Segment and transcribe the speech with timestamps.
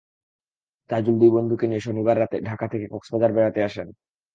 [0.89, 3.87] তাজুল দুই বন্ধুকে নিয়ে শনিবার রাতে ঢাকা থেকে কক্সবাজার বেড়াতে আসেন।